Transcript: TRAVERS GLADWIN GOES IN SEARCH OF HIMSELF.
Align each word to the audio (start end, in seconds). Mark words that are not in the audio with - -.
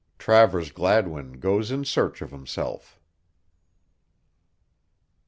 TRAVERS 0.17 0.71
GLADWIN 0.71 1.33
GOES 1.33 1.69
IN 1.69 1.85
SEARCH 1.85 2.23
OF 2.23 2.31
HIMSELF. 2.31 2.99